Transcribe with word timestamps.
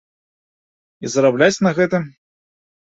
І 1.05 1.13
зарабляць 1.17 1.53
на 1.69 1.77
гэтым. 1.79 2.13